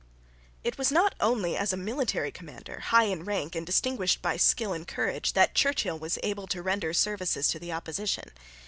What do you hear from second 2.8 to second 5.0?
high in rank, and distinguished by skill and